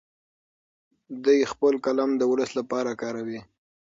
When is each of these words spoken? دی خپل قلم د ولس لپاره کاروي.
دی 1.25 1.39
خپل 1.51 1.73
قلم 1.85 2.09
د 2.17 2.21
ولس 2.31 2.51
لپاره 2.59 2.91
کاروي. 3.01 3.39